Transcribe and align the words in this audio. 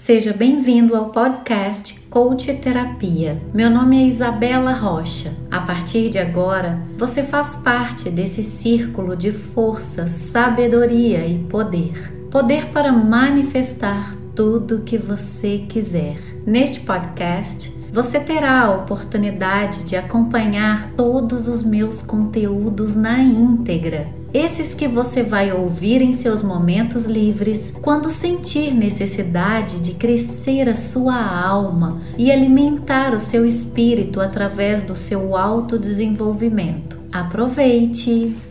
Seja 0.00 0.32
bem-vindo 0.32 0.96
ao 0.96 1.10
podcast 1.10 2.00
Coach 2.08 2.54
Terapia. 2.54 3.42
Meu 3.52 3.68
nome 3.68 4.04
é 4.04 4.06
Isabela 4.06 4.72
Rocha. 4.72 5.34
A 5.50 5.60
partir 5.60 6.08
de 6.08 6.18
agora, 6.18 6.80
você 6.96 7.22
faz 7.22 7.56
parte 7.56 8.08
desse 8.08 8.42
círculo 8.42 9.16
de 9.16 9.32
força, 9.32 10.06
sabedoria 10.06 11.26
e 11.26 11.40
poder. 11.40 12.14
Poder 12.30 12.66
para 12.66 12.92
manifestar 12.92 14.14
tudo 14.34 14.82
que 14.82 14.96
você 14.96 15.66
quiser. 15.68 16.16
Neste 16.46 16.80
podcast, 16.80 17.76
você 17.92 18.20
terá 18.20 18.62
a 18.62 18.74
oportunidade 18.74 19.84
de 19.84 19.96
acompanhar 19.96 20.92
todos 20.92 21.48
os 21.48 21.62
meus 21.62 22.02
conteúdos 22.02 22.94
na 22.94 23.18
íntegra. 23.20 24.08
Esses 24.32 24.74
que 24.74 24.86
você 24.86 25.22
vai 25.22 25.50
ouvir 25.52 26.02
em 26.02 26.12
seus 26.12 26.42
momentos 26.42 27.06
livres 27.06 27.72
quando 27.80 28.10
sentir 28.10 28.74
necessidade 28.74 29.80
de 29.80 29.94
crescer 29.94 30.68
a 30.68 30.76
sua 30.76 31.16
alma 31.16 32.02
e 32.18 32.30
alimentar 32.30 33.14
o 33.14 33.18
seu 33.18 33.46
espírito 33.46 34.20
através 34.20 34.82
do 34.82 34.96
seu 34.96 35.34
autodesenvolvimento. 35.34 36.98
Aproveite! 37.10 38.47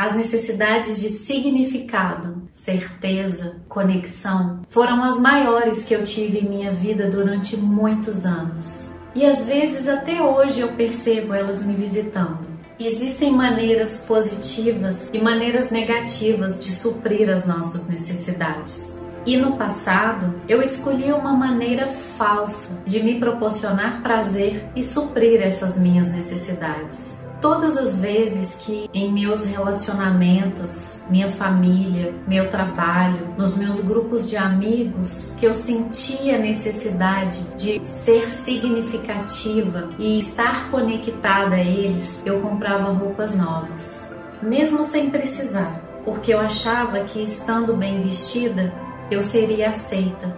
As 0.00 0.16
necessidades 0.16 0.98
de 0.98 1.10
significado, 1.10 2.48
certeza, 2.50 3.60
conexão 3.68 4.62
foram 4.70 5.04
as 5.04 5.20
maiores 5.20 5.84
que 5.84 5.94
eu 5.94 6.02
tive 6.04 6.38
em 6.38 6.48
minha 6.48 6.72
vida 6.72 7.10
durante 7.10 7.54
muitos 7.58 8.24
anos. 8.24 8.94
E 9.14 9.26
às 9.26 9.44
vezes 9.44 9.90
até 9.90 10.22
hoje 10.22 10.60
eu 10.60 10.68
percebo 10.68 11.34
elas 11.34 11.62
me 11.62 11.74
visitando. 11.74 12.46
Existem 12.78 13.30
maneiras 13.30 13.98
positivas 14.08 15.10
e 15.12 15.20
maneiras 15.20 15.70
negativas 15.70 16.64
de 16.64 16.72
suprir 16.72 17.28
as 17.28 17.46
nossas 17.46 17.86
necessidades. 17.86 19.04
E 19.26 19.36
no 19.36 19.58
passado, 19.58 20.34
eu 20.48 20.62
escolhi 20.62 21.12
uma 21.12 21.34
maneira 21.34 21.86
falsa 21.86 22.82
de 22.86 23.02
me 23.02 23.20
proporcionar 23.20 24.02
prazer 24.02 24.64
e 24.74 24.82
suprir 24.82 25.42
essas 25.42 25.78
minhas 25.78 26.10
necessidades. 26.10 27.19
Todas 27.40 27.78
as 27.78 28.02
vezes 28.02 28.56
que 28.56 28.90
em 28.92 29.10
meus 29.10 29.46
relacionamentos, 29.46 31.06
minha 31.08 31.32
família, 31.32 32.14
meu 32.28 32.50
trabalho, 32.50 33.34
nos 33.38 33.56
meus 33.56 33.80
grupos 33.80 34.28
de 34.28 34.36
amigos, 34.36 35.34
que 35.38 35.46
eu 35.46 35.54
sentia 35.54 36.36
a 36.36 36.38
necessidade 36.38 37.42
de 37.56 37.80
ser 37.82 38.26
significativa 38.26 39.88
e 39.98 40.18
estar 40.18 40.70
conectada 40.70 41.56
a 41.56 41.64
eles, 41.64 42.22
eu 42.26 42.40
comprava 42.40 42.92
roupas 42.92 43.34
novas, 43.34 44.14
mesmo 44.42 44.84
sem 44.84 45.08
precisar, 45.08 45.80
porque 46.04 46.34
eu 46.34 46.40
achava 46.40 47.04
que 47.04 47.22
estando 47.22 47.74
bem 47.74 48.02
vestida, 48.02 48.70
eu 49.10 49.22
seria 49.22 49.70
aceita, 49.70 50.36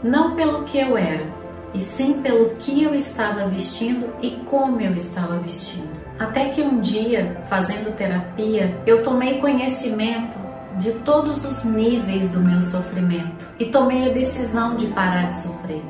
não 0.00 0.36
pelo 0.36 0.62
que 0.62 0.78
eu 0.78 0.96
era, 0.96 1.26
e 1.74 1.80
sim 1.80 2.22
pelo 2.22 2.50
que 2.50 2.84
eu 2.84 2.94
estava 2.94 3.48
vestindo 3.48 4.12
e 4.22 4.36
como 4.44 4.80
eu 4.80 4.94
estava 4.94 5.38
vestindo. 5.38 5.95
Até 6.18 6.48
que 6.48 6.62
um 6.62 6.80
dia, 6.80 7.42
fazendo 7.48 7.94
terapia, 7.94 8.74
eu 8.86 9.02
tomei 9.02 9.38
conhecimento 9.38 10.36
de 10.78 10.92
todos 11.00 11.44
os 11.44 11.64
níveis 11.64 12.30
do 12.30 12.40
meu 12.40 12.62
sofrimento 12.62 13.46
e 13.58 13.66
tomei 13.66 14.10
a 14.10 14.12
decisão 14.12 14.76
de 14.76 14.86
parar 14.88 15.28
de 15.28 15.34
sofrer. 15.36 15.82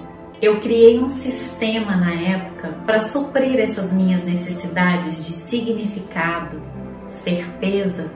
Eu 0.43 0.61
criei 0.61 1.01
um 1.01 1.09
sistema 1.09 1.97
na 1.97 2.13
época 2.13 2.75
para 2.85 3.01
suprir 3.01 3.59
essas 3.59 3.93
minhas 3.93 4.25
necessidades 4.25 5.25
de 5.25 5.33
significado, 5.33 6.61
certeza 7.09 8.11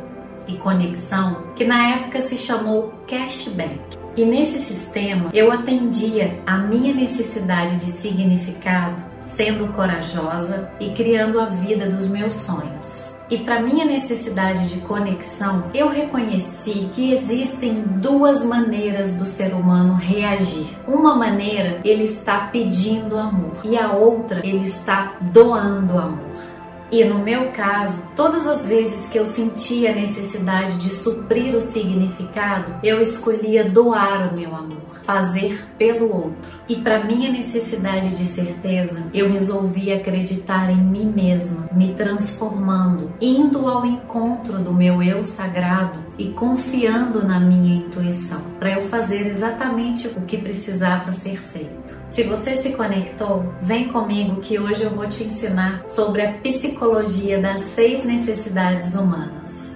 e 0.47 0.56
conexão, 0.56 1.55
que 1.55 1.64
na 1.64 1.91
época 1.91 2.20
se 2.20 2.36
chamou 2.36 2.92
cashback. 3.06 3.99
E 4.16 4.25
nesse 4.25 4.58
sistema 4.58 5.30
eu 5.33 5.53
atendia 5.53 6.41
a 6.47 6.58
minha 6.58 6.92
necessidade 6.92 7.77
de 7.77 7.91
significado, 7.91 9.03
sendo 9.20 9.72
corajosa 9.72 10.70
e 10.80 10.91
criando 10.91 11.39
a 11.41 11.47
vida 11.47 11.89
dos 11.89 12.08
meus 12.08 12.34
sonhos. 12.34 13.14
E 13.31 13.38
para 13.38 13.62
minha 13.62 13.84
necessidade 13.84 14.69
de 14.69 14.81
conexão, 14.81 15.70
eu 15.72 15.88
reconheci 15.88 16.91
que 16.93 17.12
existem 17.12 17.75
duas 17.75 18.44
maneiras 18.44 19.15
do 19.15 19.25
ser 19.25 19.54
humano 19.54 19.94
reagir. 19.94 20.76
Uma 20.88 21.15
maneira, 21.15 21.81
ele 21.84 22.03
está 22.03 22.49
pedindo 22.49 23.16
amor, 23.16 23.53
e 23.65 23.78
a 23.78 23.93
outra, 23.93 24.41
ele 24.44 24.65
está 24.65 25.15
doando 25.20 25.97
amor. 25.97 26.50
E 26.92 27.04
no 27.04 27.20
meu 27.20 27.52
caso, 27.52 28.02
todas 28.16 28.46
as 28.48 28.66
vezes 28.66 29.08
que 29.08 29.18
eu 29.18 29.24
sentia 29.24 29.92
a 29.92 29.94
necessidade 29.94 30.76
de 30.78 30.90
suprir 30.90 31.54
o 31.54 31.60
significado, 31.60 32.74
eu 32.82 33.00
escolhia 33.00 33.62
doar 33.62 34.32
o 34.32 34.36
meu 34.36 34.54
amor, 34.54 35.00
fazer 35.04 35.64
pelo 35.78 36.12
outro. 36.12 36.58
E 36.68 36.76
para 36.76 37.04
minha 37.04 37.30
necessidade 37.30 38.10
de 38.10 38.26
certeza, 38.26 39.04
eu 39.14 39.30
resolvi 39.30 39.92
acreditar 39.92 40.70
em 40.70 40.82
mim 40.82 41.12
mesma, 41.14 41.68
me 41.72 41.94
transformando, 41.94 43.12
indo 43.20 43.68
ao 43.68 43.86
encontro 43.86 44.58
do 44.58 44.72
meu 44.72 45.00
eu 45.00 45.22
sagrado 45.22 46.09
e 46.20 46.32
confiando 46.34 47.26
na 47.26 47.41
minha 47.41 47.76
intuição, 47.76 48.42
para 48.58 48.72
eu 48.72 48.82
fazer 48.82 49.26
exatamente 49.26 50.06
o 50.06 50.20
que 50.26 50.36
precisava 50.36 51.12
ser 51.12 51.41
feito. 51.41 51.98
Se 52.10 52.25
você 52.25 52.56
se 52.56 52.72
conectou, 52.72 53.54
vem 53.62 53.88
comigo 53.88 54.38
que 54.42 54.58
hoje 54.58 54.82
eu 54.82 54.91
vou 54.91 55.08
te 55.08 55.25
ensinar 55.25 55.82
sobre 55.82 56.20
a 56.20 56.34
psicologia 56.34 57.41
das 57.41 57.62
seis 57.62 58.04
necessidades 58.04 58.94
humanas. 58.94 59.75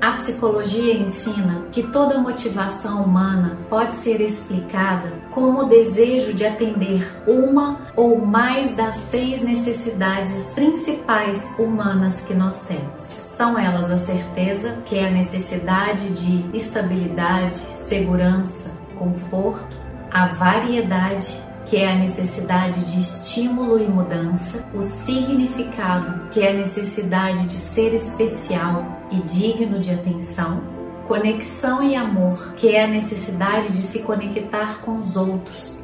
A 0.00 0.12
psicologia 0.16 0.94
ensina 0.94 1.59
que 1.72 1.84
toda 1.84 2.18
motivação 2.18 3.02
humana 3.02 3.56
pode 3.68 3.94
ser 3.94 4.20
explicada 4.20 5.12
como 5.30 5.60
o 5.60 5.68
desejo 5.68 6.34
de 6.34 6.44
atender 6.44 7.22
uma 7.26 7.86
ou 7.94 8.24
mais 8.24 8.74
das 8.74 8.96
seis 8.96 9.42
necessidades 9.42 10.52
principais 10.54 11.48
humanas 11.58 12.22
que 12.22 12.34
nós 12.34 12.64
temos. 12.64 13.02
São 13.02 13.58
elas 13.58 13.90
a 13.90 13.98
certeza, 13.98 14.78
que 14.84 14.96
é 14.96 15.08
a 15.08 15.10
necessidade 15.10 16.10
de 16.10 16.56
estabilidade, 16.56 17.56
segurança, 17.76 18.72
conforto, 18.96 19.76
a 20.10 20.26
variedade, 20.26 21.40
que 21.66 21.76
é 21.76 21.92
a 21.92 21.94
necessidade 21.94 22.84
de 22.84 22.98
estímulo 22.98 23.78
e 23.78 23.86
mudança, 23.86 24.66
o 24.74 24.82
significado, 24.82 26.28
que 26.30 26.40
é 26.40 26.50
a 26.50 26.54
necessidade 26.54 27.46
de 27.46 27.54
ser 27.54 27.94
especial 27.94 29.06
e 29.10 29.20
digno 29.22 29.78
de 29.78 29.92
atenção, 29.92 30.79
conexão 31.10 31.82
e 31.82 31.96
amor, 31.96 32.54
que 32.54 32.68
é 32.68 32.84
a 32.84 32.86
necessidade 32.86 33.72
de 33.72 33.82
se 33.82 34.04
conectar 34.04 34.80
com 34.80 35.00
os 35.00 35.16
outros, 35.16 35.76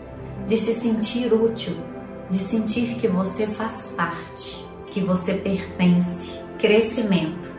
de 0.47 0.57
se 0.57 0.73
sentir 0.73 1.35
útil, 1.35 1.77
de 2.31 2.39
sentir 2.39 2.95
que 2.95 3.09
você 3.09 3.45
faz 3.45 3.93
parte, 3.97 4.65
que 4.89 5.01
você 5.01 5.35
pertence, 5.35 6.39
crescimento, 6.61 7.53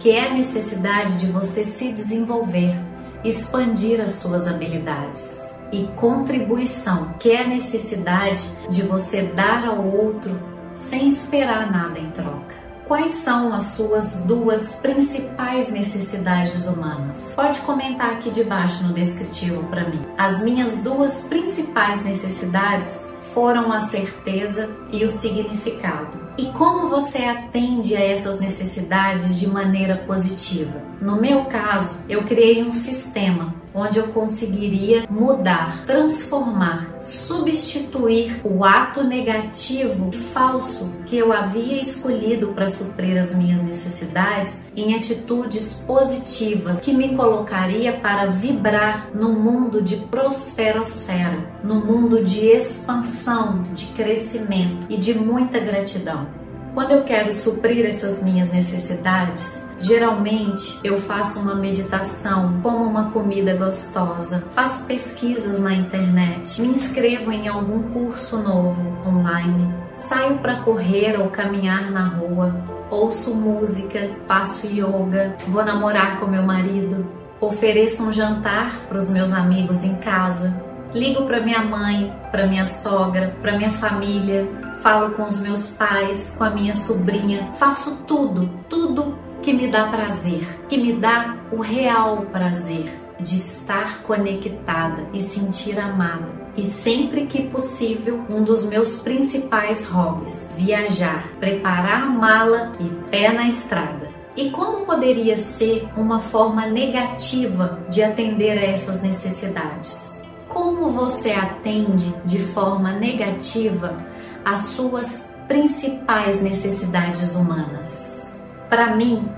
que 0.00 0.10
é 0.10 0.30
a 0.30 0.34
necessidade 0.34 1.14
de 1.14 1.26
você 1.26 1.64
se 1.64 1.92
desenvolver, 1.92 2.74
expandir 3.22 4.00
as 4.00 4.14
suas 4.14 4.48
habilidades 4.48 5.62
e 5.70 5.84
contribuição, 5.94 7.12
que 7.20 7.30
é 7.30 7.42
a 7.42 7.46
necessidade 7.46 8.42
de 8.68 8.82
você 8.82 9.22
dar 9.22 9.64
ao 9.64 9.80
outro 9.80 10.36
sem 10.74 11.06
esperar 11.06 11.70
nada 11.70 12.00
em 12.00 12.10
troca. 12.10 12.61
Quais 12.86 13.12
são 13.12 13.54
as 13.54 13.66
suas 13.66 14.16
duas 14.24 14.74
principais 14.74 15.70
necessidades 15.70 16.66
humanas? 16.66 17.32
Pode 17.34 17.60
comentar 17.60 18.12
aqui 18.12 18.30
debaixo 18.30 18.82
no 18.84 18.92
descritivo 18.92 19.62
para 19.64 19.88
mim. 19.88 20.02
As 20.18 20.42
minhas 20.42 20.78
duas 20.78 21.22
principais 21.22 22.04
necessidades 22.04 23.06
foram 23.32 23.72
a 23.72 23.80
certeza 23.80 24.68
e 24.90 25.04
o 25.04 25.08
significado. 25.08 26.20
E 26.36 26.46
como 26.52 26.88
você 26.88 27.24
atende 27.24 27.94
a 27.94 28.00
essas 28.00 28.40
necessidades 28.40 29.38
de 29.38 29.48
maneira 29.48 29.98
positiva? 30.06 30.82
No 31.00 31.20
meu 31.20 31.44
caso, 31.44 31.98
eu 32.08 32.24
criei 32.24 32.62
um 32.62 32.72
sistema 32.72 33.61
onde 33.74 33.98
eu 33.98 34.08
conseguiria 34.08 35.06
mudar, 35.08 35.84
transformar, 35.86 36.98
substituir 37.00 38.40
o 38.44 38.64
ato 38.64 39.02
negativo 39.02 40.10
e 40.12 40.16
falso 40.16 40.90
que 41.06 41.16
eu 41.16 41.32
havia 41.32 41.80
escolhido 41.80 42.48
para 42.48 42.68
suprir 42.68 43.18
as 43.18 43.34
minhas 43.34 43.62
necessidades 43.62 44.70
em 44.76 44.94
atitudes 44.94 45.82
positivas 45.86 46.80
que 46.80 46.92
me 46.92 47.16
colocaria 47.16 47.94
para 47.94 48.26
vibrar 48.26 49.10
no 49.14 49.32
mundo 49.32 49.82
de 49.82 49.96
prosperosfera, 49.96 51.38
no 51.62 51.76
mundo 51.76 52.22
de 52.22 52.46
expansão, 52.46 53.64
de 53.74 53.86
crescimento 53.86 54.86
e 54.88 54.96
de 54.96 55.14
muita 55.14 55.58
gratidão. 55.58 56.41
Quando 56.74 56.92
eu 56.92 57.04
quero 57.04 57.34
suprir 57.34 57.84
essas 57.84 58.22
minhas 58.22 58.50
necessidades, 58.50 59.68
geralmente 59.78 60.80
eu 60.82 60.98
faço 60.98 61.38
uma 61.38 61.54
meditação, 61.54 62.60
como 62.62 62.82
uma 62.82 63.10
comida 63.10 63.54
gostosa, 63.56 64.42
faço 64.54 64.86
pesquisas 64.86 65.58
na 65.58 65.74
internet, 65.74 66.62
me 66.62 66.68
inscrevo 66.68 67.30
em 67.30 67.46
algum 67.46 67.82
curso 67.92 68.38
novo 68.38 68.88
online, 69.06 69.70
saio 69.92 70.38
para 70.38 70.60
correr 70.60 71.20
ou 71.20 71.28
caminhar 71.28 71.90
na 71.90 72.06
rua, 72.06 72.56
ouço 72.90 73.34
música, 73.34 74.08
faço 74.26 74.66
yoga, 74.66 75.36
vou 75.48 75.62
namorar 75.62 76.20
com 76.20 76.26
meu 76.26 76.42
marido, 76.42 77.06
ofereço 77.38 78.02
um 78.08 78.12
jantar 78.14 78.74
para 78.88 78.96
os 78.96 79.10
meus 79.10 79.34
amigos 79.34 79.84
em 79.84 79.96
casa, 79.96 80.58
ligo 80.94 81.26
para 81.26 81.40
minha 81.40 81.62
mãe, 81.62 82.14
para 82.30 82.46
minha 82.46 82.64
sogra, 82.64 83.36
para 83.42 83.58
minha 83.58 83.70
família, 83.70 84.48
falo 84.82 85.12
com 85.12 85.22
os 85.22 85.38
meus 85.40 85.68
pais, 85.68 86.34
com 86.36 86.44
a 86.44 86.50
minha 86.50 86.74
sobrinha, 86.74 87.52
faço 87.54 87.98
tudo, 88.06 88.50
tudo 88.68 89.16
que 89.40 89.52
me 89.52 89.68
dá 89.68 89.86
prazer, 89.86 90.44
que 90.68 90.76
me 90.76 90.94
dá 90.94 91.36
o 91.52 91.60
real 91.60 92.26
prazer 92.32 93.00
de 93.20 93.36
estar 93.36 94.02
conectada 94.02 95.06
e 95.14 95.20
sentir 95.20 95.78
amada. 95.78 96.42
E 96.56 96.64
sempre 96.64 97.26
que 97.26 97.48
possível, 97.48 98.24
um 98.28 98.42
dos 98.42 98.66
meus 98.66 98.96
principais 98.96 99.88
hobbies, 99.88 100.52
viajar, 100.56 101.28
preparar 101.38 102.10
mala 102.10 102.72
e 102.78 102.88
pé 103.10 103.32
na 103.32 103.48
estrada. 103.48 104.10
E 104.36 104.50
como 104.50 104.84
poderia 104.84 105.36
ser 105.36 105.88
uma 105.96 106.18
forma 106.18 106.66
negativa 106.66 107.80
de 107.88 108.02
atender 108.02 108.58
a 108.58 108.64
essas 108.64 109.00
necessidades? 109.00 110.20
Como 110.48 110.90
você 110.90 111.32
atende 111.32 112.14
de 112.24 112.38
forma 112.38 112.92
negativa 112.92 113.96
as 114.44 114.60
suas 114.60 115.28
principais 115.48 116.40
necessidades 116.40 117.34
humanas. 117.34 118.40
Para 118.68 118.96
mim, 118.96 119.28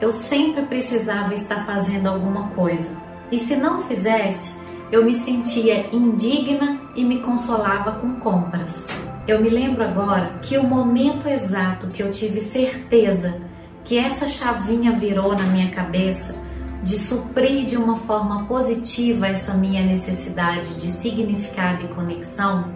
eu 0.00 0.12
sempre 0.12 0.62
precisava 0.62 1.34
estar 1.34 1.64
fazendo 1.64 2.08
alguma 2.08 2.48
coisa, 2.50 3.00
e 3.30 3.38
se 3.38 3.56
não 3.56 3.84
fizesse, 3.84 4.58
eu 4.92 5.04
me 5.04 5.14
sentia 5.14 5.88
indigna 5.94 6.80
e 6.94 7.04
me 7.04 7.20
consolava 7.20 7.92
com 7.92 8.16
compras. 8.16 9.02
Eu 9.26 9.40
me 9.40 9.48
lembro 9.48 9.82
agora 9.82 10.38
que 10.42 10.58
o 10.58 10.62
momento 10.62 11.28
exato 11.28 11.86
que 11.88 12.02
eu 12.02 12.10
tive 12.10 12.40
certeza 12.40 13.40
que 13.82 13.98
essa 13.98 14.26
chavinha 14.26 14.92
virou 14.92 15.34
na 15.34 15.44
minha 15.44 15.70
cabeça 15.70 16.42
de 16.82 16.98
suprir 16.98 17.64
de 17.64 17.76
uma 17.78 17.96
forma 17.96 18.44
positiva 18.44 19.26
essa 19.26 19.54
minha 19.54 19.82
necessidade 19.82 20.74
de 20.74 20.88
significado 20.90 21.82
e 21.82 21.88
conexão 21.88 22.74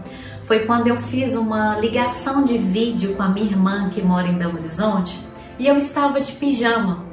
foi 0.48 0.60
quando 0.60 0.88
eu 0.88 0.96
fiz 0.96 1.36
uma 1.36 1.78
ligação 1.78 2.42
de 2.42 2.56
vídeo 2.56 3.14
com 3.14 3.22
a 3.22 3.28
minha 3.28 3.46
irmã 3.46 3.90
que 3.90 4.00
mora 4.00 4.26
em 4.26 4.32
Belo 4.32 4.54
Horizonte 4.54 5.18
e 5.58 5.66
eu 5.66 5.76
estava 5.76 6.22
de 6.22 6.32
pijama. 6.32 7.04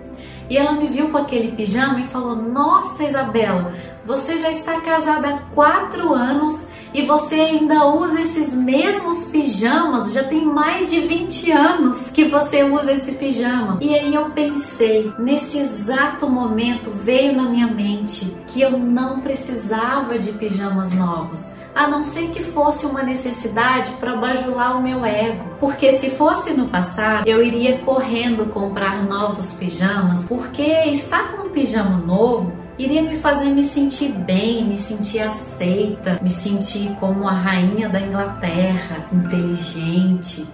E 0.49 0.57
ela 0.57 0.71
me 0.71 0.87
viu 0.87 1.09
com 1.09 1.17
aquele 1.17 1.51
pijama 1.51 1.99
e 1.99 2.07
falou: 2.07 2.35
Nossa, 2.37 3.03
Isabela, 3.03 3.73
você 4.05 4.39
já 4.39 4.49
está 4.51 4.79
casada 4.79 5.27
há 5.27 5.37
quatro 5.53 6.13
anos 6.13 6.67
e 6.93 7.05
você 7.05 7.35
ainda 7.35 7.87
usa 7.87 8.21
esses 8.21 8.55
mesmos 8.55 9.25
pijamas, 9.25 10.13
já 10.13 10.23
tem 10.23 10.45
mais 10.45 10.89
de 10.89 11.01
20 11.01 11.51
anos 11.51 12.09
que 12.09 12.29
você 12.29 12.63
usa 12.63 12.93
esse 12.93 13.13
pijama. 13.15 13.79
E 13.81 13.93
aí 13.93 14.15
eu 14.15 14.29
pensei, 14.29 15.11
nesse 15.19 15.59
exato 15.59 16.29
momento 16.29 16.89
veio 16.89 17.35
na 17.35 17.49
minha 17.49 17.67
mente 17.67 18.33
que 18.47 18.61
eu 18.61 18.79
não 18.79 19.19
precisava 19.19 20.17
de 20.17 20.31
pijamas 20.33 20.93
novos 20.93 21.51
a 21.75 21.88
não 21.88 22.04
ser 22.04 22.30
que 22.30 22.42
fosse 22.42 22.86
uma 22.86 23.04
necessidade 23.04 23.92
para 24.00 24.16
bajular 24.16 24.77
o 24.77 24.81
meu 24.81 25.06
ego. 25.06 25.44
Porque 25.60 25.98
se 25.98 26.10
fosse 26.10 26.54
no 26.54 26.69
passado, 26.69 27.27
eu 27.27 27.44
iria 27.44 27.80
correndo 27.80 28.45
comprar 28.51 29.04
novos 29.04 29.54
pijamas, 29.54 30.27
porque 30.27 30.63
estar 30.63 31.33
com 31.33 31.48
um 31.48 31.50
pijama 31.50 31.98
novo 31.98 32.54
iria 32.77 33.01
me 33.01 33.18
fazer 33.18 33.50
me 33.50 33.66
sentir 33.66 34.10
bem, 34.10 34.66
me 34.66 34.75
sentir 34.75 35.19
aceita, 35.19 36.19
me 36.22 36.30
sentir 36.30 36.94
como 37.00 37.27
a 37.27 37.33
rainha 37.33 37.89
da 37.89 38.01
Inglaterra, 38.01 39.06
inteligente, 39.12 40.45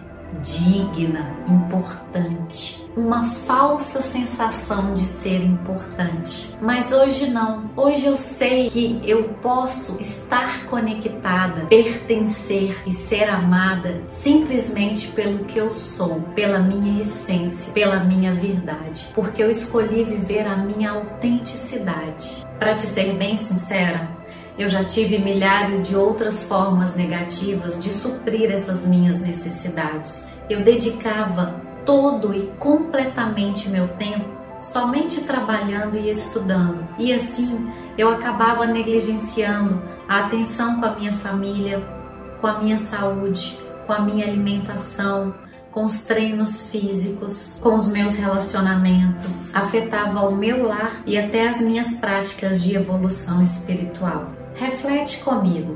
digna, 0.41 1.35
importante. 1.47 2.81
Uma 2.95 3.23
falsa 3.23 4.01
sensação 4.01 4.93
de 4.93 5.05
ser 5.05 5.41
importante. 5.43 6.55
Mas 6.61 6.91
hoje 6.91 7.29
não. 7.29 7.69
Hoje 7.75 8.05
eu 8.05 8.17
sei 8.17 8.69
que 8.69 9.01
eu 9.05 9.29
posso 9.41 9.99
estar 10.01 10.65
conectada, 10.65 11.65
pertencer 11.67 12.81
e 12.85 12.91
ser 12.91 13.29
amada 13.29 14.01
simplesmente 14.09 15.07
pelo 15.09 15.45
que 15.45 15.57
eu 15.57 15.73
sou, 15.73 16.21
pela 16.35 16.59
minha 16.59 17.01
essência, 17.01 17.73
pela 17.73 18.03
minha 18.03 18.33
verdade, 18.33 19.09
porque 19.13 19.41
eu 19.41 19.49
escolhi 19.49 20.03
viver 20.03 20.45
a 20.47 20.57
minha 20.57 20.91
autenticidade. 20.91 22.45
Para 22.59 22.75
te 22.75 22.83
ser 22.83 23.13
bem 23.13 23.37
sincera, 23.37 24.20
eu 24.61 24.69
já 24.69 24.83
tive 24.83 25.17
milhares 25.17 25.87
de 25.87 25.95
outras 25.95 26.43
formas 26.43 26.95
negativas 26.95 27.79
de 27.79 27.89
suprir 27.89 28.51
essas 28.51 28.87
minhas 28.87 29.19
necessidades. 29.19 30.29
Eu 30.49 30.61
dedicava 30.61 31.55
todo 31.85 32.33
e 32.33 32.43
completamente 32.59 33.69
meu 33.69 33.87
tempo 33.89 34.41
somente 34.59 35.21
trabalhando 35.21 35.97
e 35.97 36.09
estudando, 36.09 36.87
e 36.99 37.11
assim 37.11 37.71
eu 37.97 38.09
acabava 38.09 38.67
negligenciando 38.67 39.81
a 40.07 40.19
atenção 40.19 40.79
com 40.79 40.85
a 40.85 40.95
minha 40.95 41.13
família, 41.13 41.81
com 42.39 42.45
a 42.45 42.59
minha 42.59 42.77
saúde, 42.77 43.57
com 43.87 43.93
a 43.93 43.99
minha 43.99 44.25
alimentação, 44.25 45.33
com 45.71 45.85
os 45.85 46.03
treinos 46.03 46.67
físicos, 46.67 47.59
com 47.59 47.75
os 47.75 47.87
meus 47.87 48.15
relacionamentos, 48.15 49.55
afetava 49.55 50.27
o 50.27 50.35
meu 50.35 50.67
lar 50.67 51.01
e 51.05 51.17
até 51.17 51.47
as 51.47 51.61
minhas 51.61 51.93
práticas 51.93 52.61
de 52.61 52.75
evolução 52.75 53.41
espiritual. 53.41 54.40
Reflete 54.61 55.23
comigo. 55.23 55.75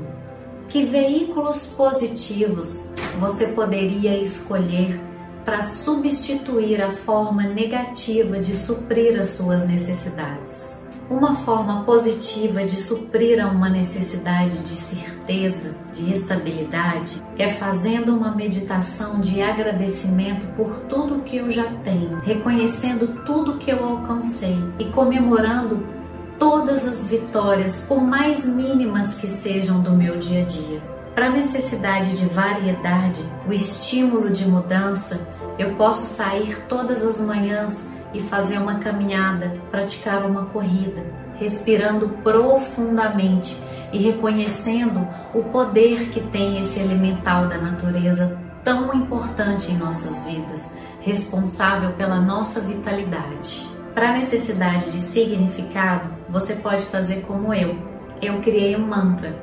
Que 0.68 0.84
veículos 0.84 1.66
positivos 1.66 2.84
você 3.18 3.48
poderia 3.48 4.16
escolher 4.16 5.00
para 5.44 5.60
substituir 5.64 6.80
a 6.80 6.92
forma 6.92 7.42
negativa 7.42 8.38
de 8.38 8.54
suprir 8.54 9.18
as 9.18 9.30
suas 9.30 9.66
necessidades? 9.66 10.86
Uma 11.10 11.34
forma 11.34 11.82
positiva 11.82 12.64
de 12.64 12.76
suprir 12.76 13.44
a 13.44 13.48
uma 13.48 13.68
necessidade 13.68 14.60
de 14.60 14.76
certeza, 14.76 15.76
de 15.92 16.12
estabilidade, 16.12 17.20
é 17.36 17.48
fazendo 17.48 18.14
uma 18.14 18.36
meditação 18.36 19.18
de 19.18 19.42
agradecimento 19.42 20.46
por 20.54 20.82
tudo 20.82 21.24
que 21.24 21.38
eu 21.38 21.50
já 21.50 21.64
tenho, 21.82 22.20
reconhecendo 22.20 23.24
tudo 23.24 23.58
que 23.58 23.72
eu 23.72 23.84
alcancei 23.84 24.56
e 24.78 24.84
comemorando 24.92 25.96
todas 26.38 26.86
as 26.86 27.06
vitórias, 27.06 27.80
por 27.80 28.00
mais 28.00 28.46
mínimas 28.46 29.14
que 29.14 29.28
sejam 29.28 29.80
do 29.80 29.92
meu 29.92 30.18
dia 30.18 30.42
a 30.42 30.44
dia. 30.44 30.96
Para 31.14 31.28
a 31.28 31.30
necessidade 31.30 32.14
de 32.14 32.26
variedade, 32.26 33.24
o 33.48 33.52
estímulo 33.52 34.30
de 34.30 34.46
mudança, 34.46 35.26
eu 35.58 35.74
posso 35.76 36.04
sair 36.04 36.62
todas 36.68 37.02
as 37.02 37.20
manhãs 37.20 37.88
e 38.12 38.20
fazer 38.20 38.58
uma 38.58 38.80
caminhada, 38.80 39.58
praticar 39.70 40.26
uma 40.26 40.46
corrida, 40.46 41.02
respirando 41.36 42.08
profundamente 42.22 43.58
e 43.92 43.98
reconhecendo 43.98 45.06
o 45.34 45.42
poder 45.44 46.10
que 46.10 46.20
tem 46.20 46.60
esse 46.60 46.80
elemental 46.80 47.48
da 47.48 47.58
natureza 47.58 48.38
tão 48.62 48.92
importante 48.94 49.70
em 49.70 49.76
nossas 49.76 50.24
vidas, 50.24 50.74
responsável 51.00 51.92
pela 51.92 52.20
nossa 52.20 52.60
vitalidade. 52.60 53.75
Para 53.96 54.10
a 54.10 54.12
necessidade 54.12 54.92
de 54.92 55.00
significado, 55.00 56.10
você 56.28 56.54
pode 56.54 56.84
fazer 56.84 57.22
como 57.22 57.54
eu. 57.54 57.78
Eu 58.20 58.42
criei 58.42 58.76
um 58.76 58.86
mantra. 58.86 59.34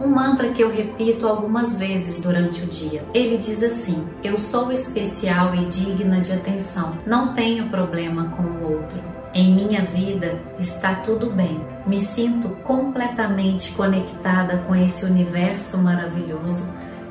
Um 0.00 0.06
mantra 0.06 0.52
que 0.52 0.62
eu 0.62 0.70
repito 0.70 1.26
algumas 1.26 1.76
vezes 1.76 2.20
durante 2.20 2.62
o 2.62 2.68
dia. 2.68 3.02
Ele 3.12 3.36
diz 3.36 3.64
assim: 3.64 4.06
Eu 4.22 4.38
sou 4.38 4.70
especial 4.70 5.56
e 5.56 5.64
digna 5.64 6.20
de 6.20 6.32
atenção. 6.32 6.96
Não 7.04 7.34
tenho 7.34 7.68
problema 7.68 8.28
com 8.28 8.44
o 8.44 8.74
outro. 8.74 9.02
Em 9.34 9.52
minha 9.52 9.84
vida 9.84 10.40
está 10.56 10.94
tudo 10.94 11.32
bem. 11.32 11.60
Me 11.84 11.98
sinto 11.98 12.50
completamente 12.62 13.72
conectada 13.72 14.58
com 14.58 14.76
esse 14.76 15.04
universo 15.04 15.78
maravilhoso 15.78 16.64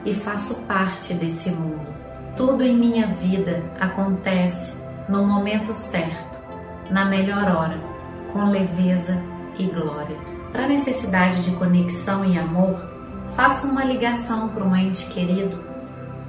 e 0.06 0.14
faço 0.14 0.56
parte 0.62 1.14
desse 1.14 1.50
mundo. 1.50 1.86
Tudo 2.38 2.64
em 2.64 2.74
minha 2.74 3.08
vida 3.08 3.62
acontece 3.82 4.78
no 5.10 5.25
momento 5.25 5.74
certo 5.74 6.35
na 6.89 7.06
melhor 7.06 7.44
hora, 7.56 7.77
com 8.32 8.50
leveza 8.50 9.22
e 9.58 9.65
glória. 9.68 10.18
Para 10.51 10.65
a 10.65 10.68
necessidade 10.68 11.44
de 11.44 11.56
conexão 11.56 12.24
e 12.25 12.38
amor, 12.38 12.75
faça 13.36 13.68
uma 13.68 13.84
ligação 13.84 14.50
para 14.50 14.63
um 14.63 14.75
ente 14.75 15.08
querido. 15.08 15.63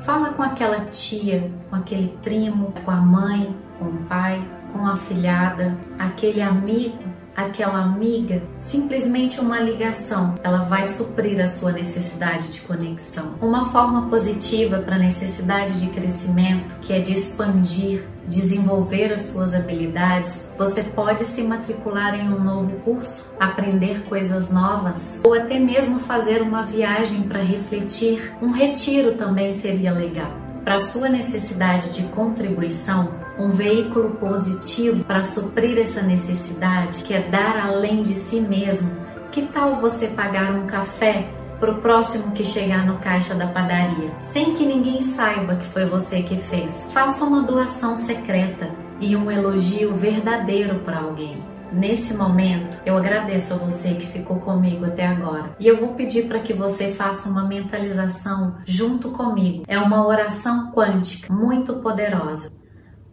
Fala 0.01 0.31
com 0.31 0.43
aquela 0.43 0.87
tia, 0.87 1.51
com 1.71 1.77
aquele 1.77 2.17
primo, 2.23 2.73
com 2.85 2.91
a 2.91 2.97
mãe, 2.97 3.55
com 3.79 3.87
o 3.87 4.05
pai, 4.05 4.43
com 4.73 4.87
a 4.87 4.93
afilhada, 4.93 5.77
aquele 5.99 6.43
amigo 6.43 7.16
aquela 7.37 7.83
amiga, 7.83 8.43
simplesmente 8.57 9.39
uma 9.39 9.61
ligação, 9.61 10.35
ela 10.43 10.65
vai 10.65 10.87
suprir 10.87 11.41
a 11.41 11.49
sua 11.49 11.73
necessidade 11.73 12.49
de 12.49 12.61
conexão. 12.63 13.35
Uma 13.41 13.71
forma 13.71 14.09
positiva 14.09 14.79
para 14.79 14.97
a 14.97 14.99
necessidade 14.99 15.79
de 15.79 15.89
crescimento, 15.89 16.77
que 16.81 16.93
é 16.93 17.01
de 17.01 17.13
expandir, 17.13 18.05
desenvolver 18.27 19.13
as 19.13 19.23
suas 19.23 19.55
habilidades, 19.55 20.55
você 20.59 20.83
pode 20.83 21.25
se 21.25 21.43
matricular 21.43 22.19
em 22.19 22.29
um 22.29 22.43
novo 22.43 22.73
curso, 22.81 23.31
aprender 23.39 24.03
coisas 24.05 24.51
novas 24.51 25.23
ou 25.25 25.35
até 25.35 25.59
mesmo 25.59 26.01
fazer 26.01 26.43
uma 26.43 26.63
viagem 26.63 27.23
para 27.23 27.43
refletir. 27.43 28.33
Um 28.43 28.51
retiro 28.51 29.15
também 29.15 29.53
seria 29.53 29.93
legal. 29.93 30.47
Para 30.67 30.81
sua 30.81 31.09
necessidade 31.09 31.93
de 31.93 32.09
contribuição, 32.09 33.15
um 33.39 33.51
veículo 33.51 34.17
positivo 34.17 35.05
para 35.05 35.23
suprir 35.23 35.79
essa 35.79 36.03
necessidade, 36.03 37.05
que 37.05 37.15
é 37.15 37.23
dar 37.31 37.69
além 37.69 38.03
de 38.03 38.17
si 38.17 38.41
mesmo. 38.41 38.97
Que 39.31 39.43
tal 39.43 39.77
você 39.77 40.09
pagar 40.09 40.53
um 40.53 40.67
café 40.67 41.31
para 41.61 41.71
o 41.71 41.81
próximo 41.81 42.33
que 42.33 42.45
chegar 42.45 42.85
no 42.85 42.99
caixa 42.99 43.33
da 43.33 43.47
padaria, 43.47 44.11
sem 44.19 44.55
que 44.55 44.67
ninguém 44.67 45.03
saiba 45.03 45.55
que 45.55 45.67
foi 45.67 45.87
você 45.87 46.25
que 46.25 46.37
fez? 46.37 46.91
Faça 46.93 47.25
uma 47.25 47.45
doação 47.45 47.97
secreta 47.97 48.69
e 49.01 49.15
um 49.15 49.31
elogio 49.31 49.95
verdadeiro 49.95 50.81
para 50.81 50.99
alguém. 50.99 51.41
Nesse 51.77 52.15
momento, 52.15 52.81
eu 52.87 52.97
agradeço 52.97 53.53
a 53.53 53.59
você 53.59 53.93
que 53.97 54.07
ficou 54.07 54.39
comigo 54.41 54.87
até 54.87 55.07
agora. 55.07 55.55
E 55.61 55.67
eu 55.67 55.77
vou 55.77 55.93
pedir 55.95 56.27
para 56.27 56.41
que 56.41 56.55
você 56.55 56.91
faça 56.95 57.29
uma 57.29 57.45
mentalização 57.45 58.57
junto 58.65 59.11
comigo. 59.11 59.63
É 59.69 59.79
uma 59.79 60.07
oração 60.07 60.73
quântica 60.73 61.31
muito 61.31 61.75
poderosa. 61.81 62.51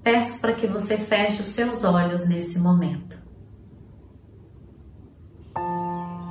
Peço 0.01 0.39
para 0.39 0.53
que 0.53 0.65
você 0.65 0.95
feche 0.95 1.41
os 1.41 1.49
seus 1.49 1.83
olhos 1.83 2.25
nesse 2.25 2.57
momento. 2.57 3.21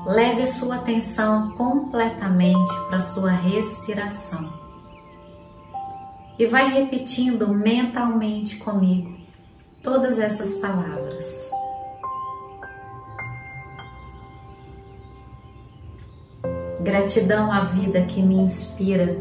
Leve 0.07 0.43
a 0.43 0.47
sua 0.47 0.77
atenção 0.77 1.51
completamente 1.51 2.73
para 2.89 3.01
sua 3.01 3.31
respiração. 3.31 4.51
E 6.39 6.47
vai 6.47 6.67
repetindo 6.71 7.47
mentalmente 7.49 8.57
comigo 8.57 9.19
todas 9.83 10.19
essas 10.19 10.55
palavras. 10.55 11.62
Gratidão 16.83 17.53
à 17.53 17.61
vida 17.61 18.03
que 18.03 18.21
me 18.21 18.35
inspira, 18.35 19.17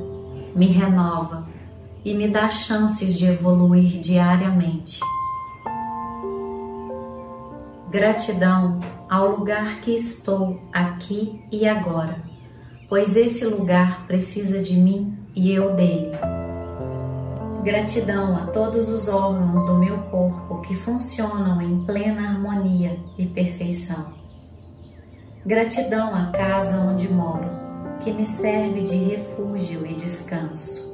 me 0.56 0.66
renova 0.66 1.48
e 2.04 2.16
me 2.16 2.28
dá 2.28 2.50
chances 2.50 3.16
de 3.16 3.28
evoluir 3.28 4.00
diariamente. 4.00 5.00
Gratidão 7.92 8.80
ao 9.08 9.38
lugar 9.38 9.80
que 9.82 9.94
estou 9.94 10.60
aqui 10.74 11.40
e 11.52 11.68
agora, 11.68 12.24
pois 12.90 13.16
esse 13.16 13.46
lugar 13.46 14.08
precisa 14.08 14.60
de 14.60 14.76
mim 14.76 15.16
e 15.36 15.52
eu 15.52 15.76
dele. 15.76 16.18
Gratidão 17.64 18.36
a 18.38 18.48
todos 18.48 18.90
os 18.90 19.08
órgãos 19.08 19.64
do 19.68 19.78
meu 19.78 20.00
corpo 20.10 20.62
que 20.62 20.74
funcionam 20.74 21.62
em 21.62 21.86
plena 21.86 22.28
harmonia 22.30 23.00
e 23.20 23.28
perfeição. 23.28 24.21
Gratidão 25.44 26.14
à 26.14 26.28
casa 26.28 26.80
onde 26.82 27.12
moro, 27.12 27.50
que 28.04 28.14
me 28.14 28.24
serve 28.24 28.84
de 28.84 28.96
refúgio 28.96 29.88
e 29.88 29.96
descanso. 29.96 30.88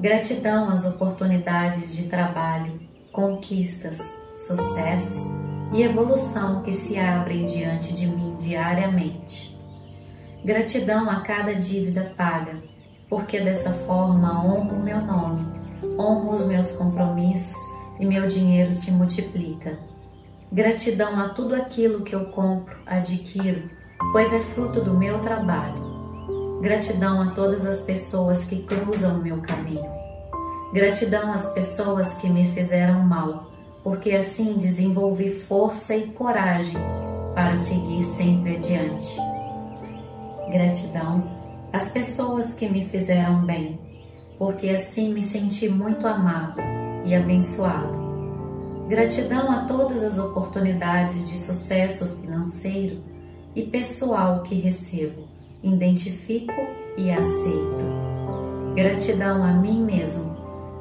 Gratidão 0.00 0.70
às 0.70 0.86
oportunidades 0.86 1.94
de 1.94 2.08
trabalho, 2.08 2.80
conquistas, 3.12 4.18
sucesso 4.34 5.30
e 5.74 5.82
evolução 5.82 6.62
que 6.62 6.72
se 6.72 6.98
abrem 6.98 7.44
diante 7.44 7.92
de 7.92 8.06
mim 8.06 8.34
diariamente. 8.38 9.60
Gratidão 10.42 11.10
a 11.10 11.20
cada 11.20 11.52
dívida 11.52 12.14
paga, 12.16 12.62
porque 13.10 13.38
dessa 13.40 13.74
forma 13.74 14.42
honro 14.42 14.82
meu 14.82 15.02
nome, 15.02 15.46
honro 15.98 16.30
os 16.30 16.46
meus 16.46 16.72
compromissos 16.72 17.58
e 18.00 18.06
meu 18.06 18.26
dinheiro 18.26 18.72
se 18.72 18.90
multiplica 18.90 19.78
Gratidão 20.54 21.18
a 21.18 21.30
tudo 21.30 21.52
aquilo 21.52 22.04
que 22.04 22.14
eu 22.14 22.26
compro, 22.26 22.76
adquiro, 22.86 23.68
pois 24.12 24.32
é 24.32 24.38
fruto 24.38 24.80
do 24.80 24.94
meu 24.94 25.18
trabalho. 25.18 26.60
Gratidão 26.60 27.20
a 27.20 27.32
todas 27.32 27.66
as 27.66 27.80
pessoas 27.80 28.44
que 28.44 28.62
cruzam 28.62 29.18
o 29.18 29.20
meu 29.20 29.42
caminho. 29.42 29.90
Gratidão 30.72 31.32
às 31.32 31.52
pessoas 31.52 32.14
que 32.18 32.30
me 32.30 32.44
fizeram 32.44 33.00
mal, 33.00 33.50
porque 33.82 34.12
assim 34.12 34.56
desenvolvi 34.56 35.28
força 35.28 35.96
e 35.96 36.06
coragem 36.06 36.80
para 37.34 37.58
seguir 37.58 38.04
sempre 38.04 38.58
adiante. 38.58 39.16
Gratidão 40.52 41.32
às 41.72 41.88
pessoas 41.88 42.52
que 42.52 42.68
me 42.68 42.84
fizeram 42.84 43.44
bem, 43.44 43.80
porque 44.38 44.68
assim 44.68 45.12
me 45.12 45.20
senti 45.20 45.68
muito 45.68 46.06
amado 46.06 46.60
e 47.04 47.12
abençoado. 47.12 48.03
Gratidão 48.94 49.50
a 49.50 49.64
todas 49.64 50.04
as 50.04 50.20
oportunidades 50.20 51.28
de 51.28 51.36
sucesso 51.36 52.06
financeiro 52.20 53.02
e 53.52 53.64
pessoal 53.64 54.44
que 54.44 54.54
recebo, 54.54 55.26
identifico 55.64 56.54
e 56.96 57.10
aceito. 57.10 57.84
Gratidão 58.76 59.42
a 59.42 59.52
mim 59.52 59.82
mesmo, 59.82 60.36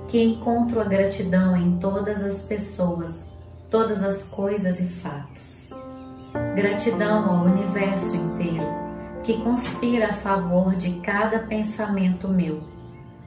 que 0.07 0.21
encontro 0.21 0.79
a 0.79 0.83
gratidão 0.83 1.57
em 1.57 1.79
todas 1.79 2.21
as 2.21 2.43
pessoas, 2.43 3.31
todas 3.71 4.03
as 4.03 4.25
coisas 4.25 4.79
e 4.79 4.85
fatos. 4.85 5.73
Gratidão 6.55 7.27
ao 7.27 7.45
universo 7.45 8.15
inteiro, 8.15 8.67
que 9.23 9.41
conspira 9.41 10.09
a 10.09 10.13
favor 10.13 10.75
de 10.75 10.99
cada 10.99 11.39
pensamento 11.39 12.27
meu. 12.27 12.61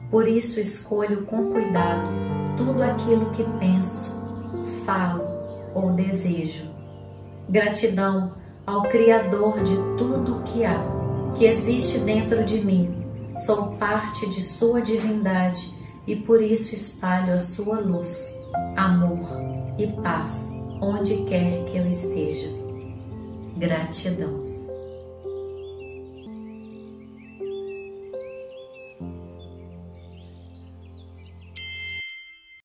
Por 0.09 0.29
isso 0.29 0.61
escolho 0.61 1.25
com 1.25 1.51
cuidado 1.51 2.07
tudo 2.55 2.81
aquilo 2.81 3.31
que 3.31 3.43
penso 3.59 4.16
falo 4.87 5.21
ou 5.75 5.91
desejo. 5.91 6.63
Gratidão 7.49 8.31
ao 8.65 8.83
Criador 8.83 9.61
de 9.61 9.75
tudo 9.97 10.37
o 10.37 10.43
que 10.43 10.63
há, 10.63 10.81
que 11.35 11.45
existe 11.45 11.99
dentro 11.99 12.43
de 12.43 12.65
mim. 12.65 13.05
Sou 13.45 13.73
parte 13.73 14.27
de 14.29 14.41
Sua 14.41 14.81
divindade 14.81 15.71
e 16.07 16.15
por 16.15 16.41
isso 16.41 16.73
espalho 16.73 17.33
a 17.33 17.37
Sua 17.37 17.81
luz, 17.81 18.33
amor 18.77 19.19
e 19.77 19.87
paz 20.01 20.57
onde 20.81 21.23
quer 21.25 21.65
que 21.65 21.77
eu 21.77 21.87
esteja. 21.87 22.47
Gratidão. 23.57 24.46